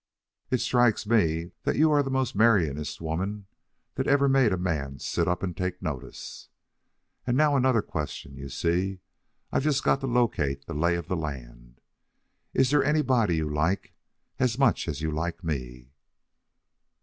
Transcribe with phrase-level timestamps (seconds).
[0.49, 3.45] "It strikes me that you're the most marryingest woman
[3.93, 6.49] that ever made a man sit up and take notice.
[7.27, 8.35] And now another question.
[8.35, 8.97] You see,
[9.51, 11.81] I've just got to locate the lay of the land.
[12.51, 13.93] Is there anybody you like
[14.39, 15.91] as much as you like me?"